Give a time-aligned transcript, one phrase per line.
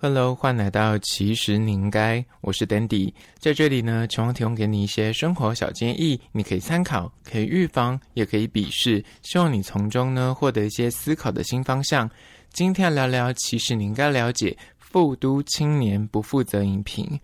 [0.00, 12.08] Hello，欢迎来到其实你应该，我是 Dandy，在这里呢，希望提供给你一些生活小建议，你可以参考，可以预防，也可以鄙视，希望你从中呢获得一些思考的新方向。
[12.52, 17.18] 今天聊聊，其实你应该了解，富都青年不负责影评。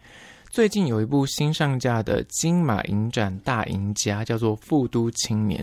[0.50, 5.62] 最近有一部新上架的金马影展大赢家，叫做《富都青年》。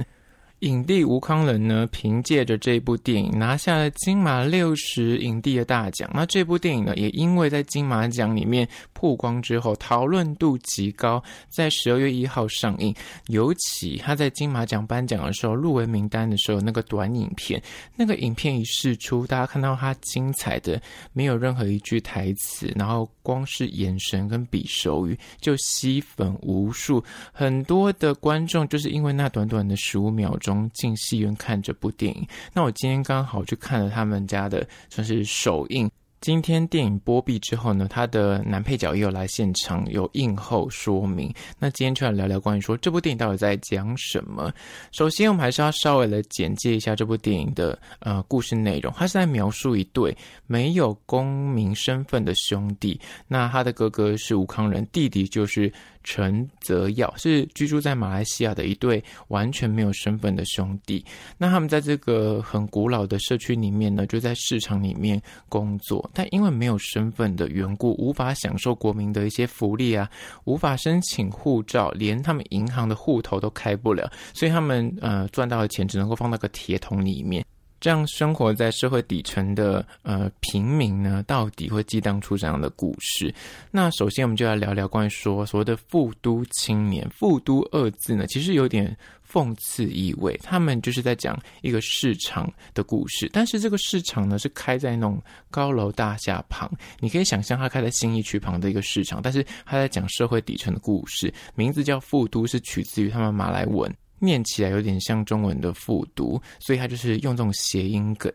[0.62, 6.07] 影帝吴康仁呢，凭借着这部电影拿下了金马六十影帝的大奖。
[6.14, 12.94] 那这部电影呢，也因为在金马奖里面曝光之后，讨论度极高，在十二月一号上映。
[13.30, 17.59] 尤其他在金马奖颁奖的时候，入围名单的时候，那个短影片，
[17.96, 20.80] 那个影片一释出，大家看到他精彩的，
[21.12, 30.51] 没有任何一句台词，然后光是眼神跟比手语就吸粉无数，很多的观众就是因为那短短的十五秒钟。
[30.52, 35.90] 从进戏院看这部电影，那我今天刚好去看了他们家的算是首映。
[36.21, 41.34] 今天电影播毕之后呢，他的男配角也有来现场有映后说明。
[41.57, 44.54] 那今天就来聊聊关于说这部电影到底在讲什么。
[44.91, 48.93] 首先，我们还是要稍微的简介一下这部电影的呃故事内容。
[48.96, 50.15] 他是在描述一对
[50.46, 53.01] 没有公民身份的兄弟。
[53.27, 55.74] 那他的哥哥是吴康仁，弟弟就是。
[56.03, 61.05] 陈泽耀是居住在马来西亚的一对完全没有身份的兄弟。
[61.37, 70.09] 那他们在这个很古老的社区里面呢，就在市场里面工作，但因为没有身份的缘故，无法享受国民的一些福利啊，
[70.45, 77.45] 无法申请护照，连他们银行的户头都开不了，所以他们呃赚到的钱只能够放到个铁桶里面。
[77.81, 83.34] 这样生活在社会底层的呃平民呢，到底会激荡出怎样的故事？
[83.72, 87.09] 那首先我们就来聊聊关于说所谓的富都青年。
[87.09, 88.96] 富都二字呢，其实有点
[89.28, 90.40] 讽刺意味。
[90.44, 95.19] 他们就是在讲一个市场的故事，但是这个市场呢是开在那种
[95.50, 101.34] 高楼大厦旁，你可以想象它开在新义区旁的一个市场，但是他在讲社会底层的故事。
[101.56, 103.91] 名字叫富都，是取自于他们马来文。
[104.22, 108.32] 念起来有点像中文的复读，所以他就是用这种谐音梗。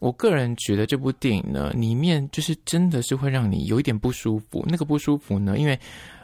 [0.00, 4.64] 我个人觉得这部电影呢，里面就是真的是会让你有一点不舒服。
[4.68, 5.78] 那个不舒服呢，因为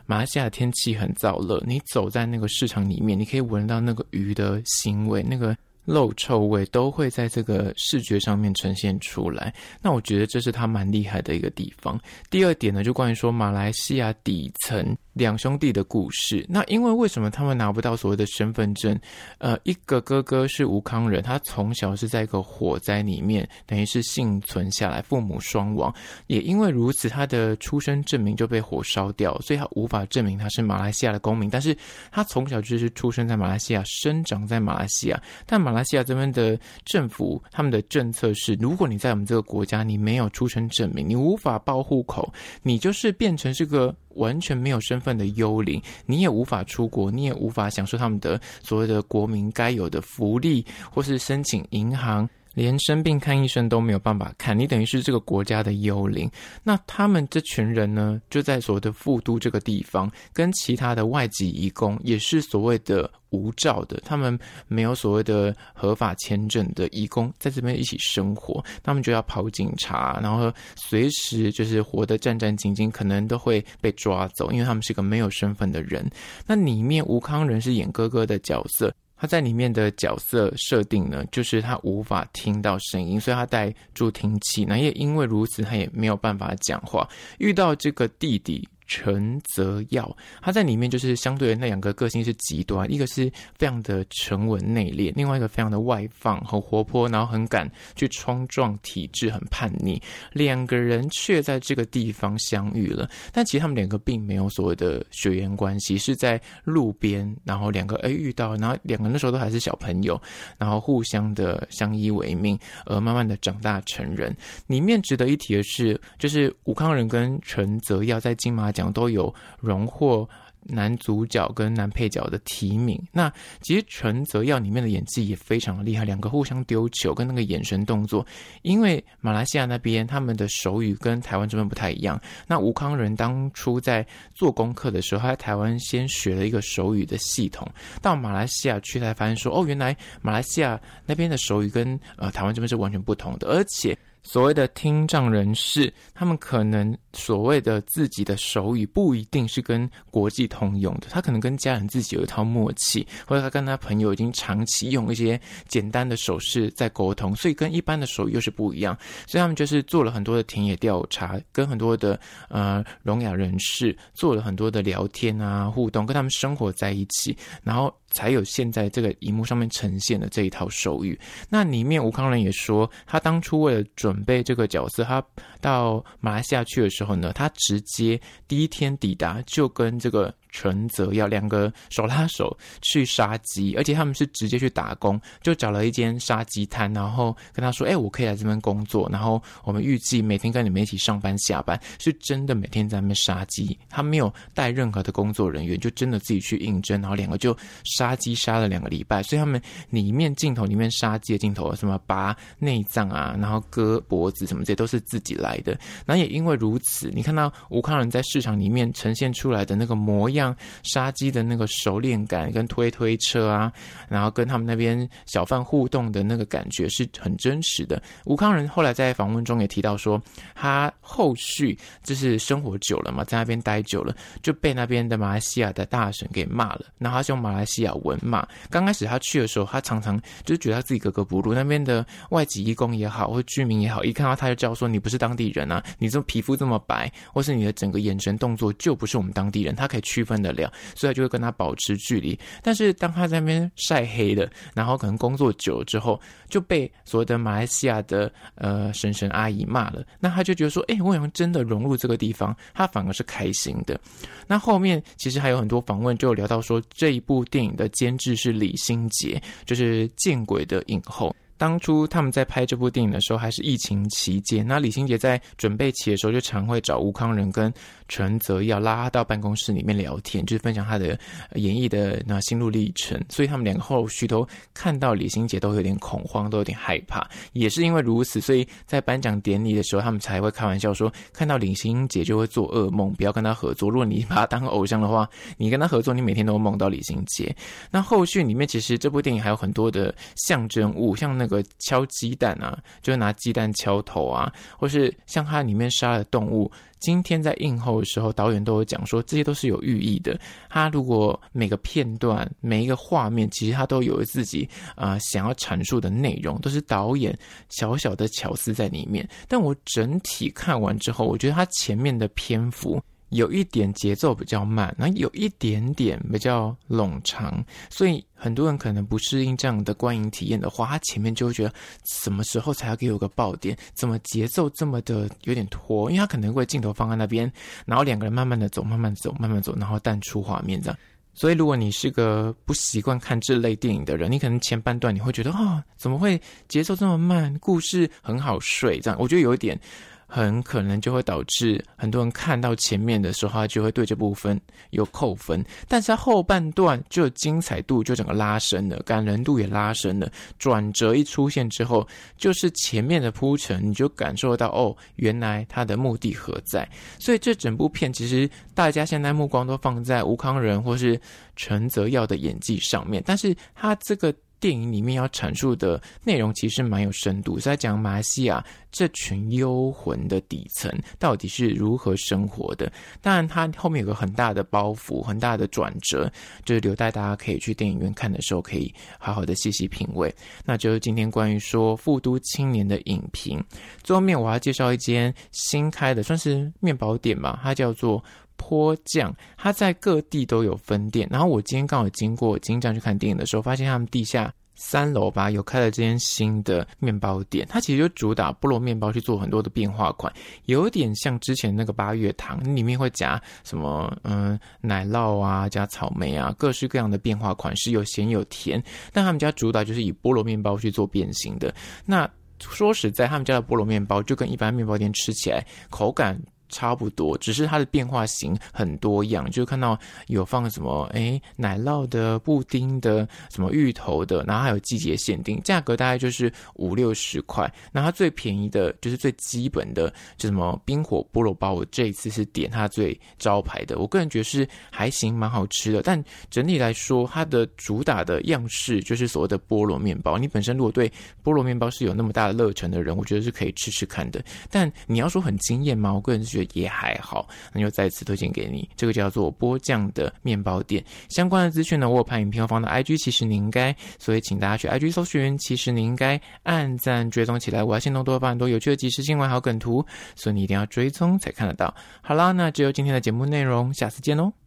[0.05, 5.57] 马来西亚的天气很燥热，你走在那个市场里面，你可以闻到那个鱼的腥味，那个。
[5.87, 12.01] 肉臭味都会在这个视觉上面呈现出来，那我觉得这是他蛮厉害的一个地方。
[12.31, 16.47] 第二点呢，就关于说马来西亚底层两兄弟的故事。
[16.49, 18.99] 那因为为什么他们拿不到所谓的身份证？
[19.39, 25.95] 呃，一个哥哥是吴康仁，他从小是在一个火灾里面，等于是幸存下来，父母双亡。
[26.29, 31.51] 也因为如此，他的出生证明就被火烧掉，所以他无法证明他是马来西亚的公民。
[31.51, 31.77] 但是
[32.11, 35.75] 他从小就是出生在马来西亚，生长在马来西亚，但马。
[35.75, 42.33] 来西亚这边的政府，他们的政策是：如果你在我们这个国家，你没有出生证明，你无法报户口，
[42.63, 52.29] 你就是变成是个完全没有身份的幽灵，你也无法出国，你也无法享受他们的所谓的国民该有的福利，或是申请银行。
[52.55, 56.31] 连生病看医生都没有办法看，你等于是这个国家的幽灵。
[56.63, 64.39] 那他们这群人呢，就在所谓的富都这个地方，跟其他的外籍移工，也是所谓的无照的，他们
[64.69, 76.09] 没有所谓的合法签证的移工，在这边一起生活，他们就要跑警察，然后随时就是活得战战兢兢，可能都会被抓走，因为他们是个没有身份的人。
[76.47, 78.95] 那里面吴康仁是演哥哥的角色。
[79.25, 84.67] 他在里面的角色设定呢，就是他无法听到声音，所以他戴助听器。
[84.67, 87.09] 那也因为如此，他也没有办法讲话。
[87.39, 88.69] 遇到这个弟弟。
[88.95, 93.29] 陈泽耀，他在里面就是相对的那两个个性是极端，一个是
[93.59, 100.01] 非常的沉稳内敛，另外一个非常的外放和活泼，然后很敢去冲撞体制，很叛逆。
[100.33, 110.21] 两个人却在这个地方相遇了，但其实他们两个并没有所谓的血缘关系，是在路边，然后两个哎遇到，然后两个那时候都还是小朋友，
[110.57, 112.57] 然后互相的相依为命，
[112.87, 114.33] 而慢慢的长大成人。
[114.69, 120.29] 里面值得一提的是，就是吴康仁跟陈泽耀在金马奖都有荣获
[120.67, 122.99] 男主角跟男配角的提名。
[123.13, 128.27] 那其实陈泽耀里面的演技也非常的厉害，两个互相丢球跟那个眼神动作，
[128.63, 132.19] 因为马来西亚那边他们的手语跟台湾这边不太一样。
[132.47, 137.71] 那吴康仁当初在做功课的时候，他在台湾先学了一个手语的系统，
[138.01, 143.95] 到马来西亚去才发现说，哦，原来马来西亚那边的手语跟呃台湾这边是完全不同的，而且。
[144.25, 158.99] 所谓的听障人士，他们可能所谓的自己的手语不一定是跟国际通用的，他可能跟家人自己有一套默契，或者他跟他朋友已经长期用一些简单的手势在沟通，所以跟一般的手语又是不一样。
[159.27, 162.19] 所以他们就是做了很多的田野调查，跟很多的
[162.49, 171.19] 呃聋哑人士做了很多的聊天啊互动，跟他们生活在一起，然后才有现在这个荧幕上面呈现的这一套手语。
[171.51, 175.23] 那里面吴康仁也说，他当初为了准准备这个角色，他
[175.61, 180.33] 到马来西亚去的时候呢，他直接第一天抵达就跟这个。
[180.57, 193.77] 陈泽耀两个手拉手去杀鸡，而且他们是直接去打工，就找了一间杀鸡摊，然后跟他说：“哎、我可以来这边工作，然后我们预计每天跟你们一起上班下班，是真的每天在那边杀鸡。
[193.91, 199.25] 他没有带任何的工作人员，就真的自己去应征，然后两个就杀鸡杀了两个礼拜。
[199.25, 205.79] 所以他们里面镜头里面杀鸡的镜头，什么拔内脏啊，然后割 脖子什么这些都是自己来的。
[206.07, 210.57] 那也因为如此，你看到吴康仁在市场里面呈现出来的那个模样。
[210.83, 213.73] 杀鸡的那个熟练感，跟推推车啊，
[214.09, 218.03] 然后跟他们那边小贩互动的那个感觉是很真实的。
[218.25, 220.21] 吴康仁后来在访问中也提到说，
[220.55, 226.87] 他后续就是生活久了嘛，在那边待久了，就被那边的马来西亚的大婶给骂了。
[226.99, 228.47] 然后他是用马来西亚文骂。
[228.71, 231.55] 刚开始他去的时候，他常常就是觉得他自己格格不入。
[231.55, 240.35] 那边的外籍义工也好，或居民也好，好一看到他就知道说，你不是当地人啊，你这皮肤这么白，或是你的整个眼神动作就不是我们当地人，他可以区分。
[240.45, 242.39] 得了，所以他就会跟他保持距离。
[242.61, 246.21] 但是当他在那边晒黑的，然后可能工作久了之后，
[246.51, 250.05] 就被所谓的马来西亚的呃婶婶阿姨骂了。
[250.21, 253.99] 那他就觉得说，哎、欸，我好像真的融入这个地方，他反而是开心的。
[254.47, 261.35] 那后面其实还有很多访问，就聊到说，这一部电影的监制是李心洁，就是《见鬼》的影后。
[261.65, 264.67] 当初他们在拍这部电影的时候，还是疫情期间。
[264.67, 267.73] 那李心洁在准备期的时候，就常会找吴康仁跟
[268.07, 271.19] 陈泽耀拉他到办公室里面聊天，就是分享他的
[271.55, 273.19] 演艺的那心路历程。
[273.31, 277.27] 所以他们两个后续都看到李心洁都有点恐慌，都有点害怕。
[277.55, 283.89] 也是因为如此，所以在颁奖典礼的时候，他们才会开玩笑说，看到李心洁就会做噩梦，不要跟他合作。
[283.89, 285.27] 如果你把他当偶像的话，
[285.57, 287.57] 你跟他合作，你每天都会梦到李心洁。
[287.91, 291.47] 那后续里面其实这部电影还有很多的象征物，像那。
[291.47, 296.71] 个敲鸡蛋啊，就拿鸡蛋敲头啊，或是像它里面杀的动物。
[297.01, 300.41] 今天在映后的时候，导演都有讲说，这些都是有寓意的。
[300.71, 309.29] 他如果每个片段、每一个画面，其实他都有自己啊、想要阐述的内容，都是导演小小的巧思在里面。
[309.47, 312.99] 但我整体看完之后，我觉得他前面的篇幅。
[313.35, 321.73] 有一点节奏比较慢，然后有一点点比较冗长，所以很多人可能不适应这样的观影体验的话，他前面就会觉得
[322.05, 323.77] 什么时候才要给我个爆点？
[323.93, 326.09] 怎么节奏这么的有点拖？
[326.11, 327.53] 因为他可能会镜头放在那边，
[327.85, 330.99] 然后两个人慢慢的走，慢慢走，慢慢走，然后淡出画面这样。
[331.35, 337.53] 所以如果你是个不习惯看这类电影的人，你可能前半段你会觉得啊、哦，怎么会节奏这么慢？
[337.59, 339.19] 故事很好睡这样。
[339.19, 339.77] 我觉得有一点。
[340.27, 344.61] 很可能就会导致很多人看到前面的时候，他就会对这部分
[344.91, 345.65] 有扣分。
[345.89, 350.31] 但是他后半段就精彩度就整个拉升了，感人度也拉升了。
[350.59, 352.07] 转折一出现之后，
[352.37, 356.89] 就是前面的铺陈，你就感受到哦，原来他的目的何在。
[357.19, 361.21] 所以这整部片其实大家现在目光都放在吴康仁或是
[361.57, 364.35] 陈泽耀的演技上面，但是他这个。
[364.65, 372.91] 电影里面要阐述的内容其实蛮有深度，是在讲马来西亚这群幽魂的底层到底是如何生活的。
[373.21, 376.33] 当然，它后面有个很大的包袱，很大的转折，
[376.65, 380.35] 就是留待大家可以去电影院看的时候，可以好好的细细品味。
[380.65, 383.63] 那就是今天关于说富都青年的影评。
[384.03, 388.25] 最后面我要介绍一间新开的，算是面包店吧，它叫做。
[388.57, 391.29] 坡酱，它在各地都有分店。
[391.31, 397.67] 然后我今天刚好经过金匠去看电影的时候，发现他们地下三楼吧有开了这间新的面包店。
[397.69, 400.33] 它其实就主打菠萝面包去做很多的变化款，
[400.65, 408.83] 有点像之前那个八月堂，里面会夹什么嗯奶酪啊，加草莓啊，各式各样的变化款式，有咸有甜。
[409.13, 411.75] 但他们家主打就是以菠萝面包去做变形的。
[412.05, 416.41] 那说实在，他们家的菠萝面包就跟一般面包店吃起来口感。
[416.75, 427.73] 差不多，只是它的变化型很多样，就看到有放什么哎奶酪的、布丁的、什么芋头的，然后还有季节限定，价格大概就是五六十块。
[427.93, 436.03] 那它最便宜的就是最基本的，就什么冰火菠萝包，我这一次是点它最招牌的，我个人觉得是还行，蛮好吃的。
[436.03, 440.37] 但整体来说，它的主打的样式就是所谓的菠萝面包。
[440.37, 441.09] 你本身如果对
[441.45, 444.45] 菠萝面包是有那么大的热忱的人，我觉得是可以吃吃看的。
[444.71, 446.13] 但你要说很惊艳吗？
[446.13, 447.49] 我个人是觉得也还好。
[447.73, 451.05] 那就再次推荐给你，这个叫做波酱的面包店。
[451.29, 457.83] 相关的资讯呢，我有拍影片方的 IG，其实你应该，所以请大家去 IG 搜寻，其实你应该按赞追踪起来。
[457.83, 460.05] 我要先动多发很多有趣的即时新闻还有梗图，
[460.35, 461.95] 所以你一定要追踪才看得到。
[462.23, 464.64] 好啦，那只有今天的节目内容，下次见喽。